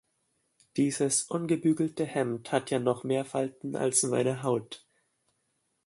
[0.77, 4.83] Dieses ungebügelte Hemd hat ja noch mehr Falten als meine Haut.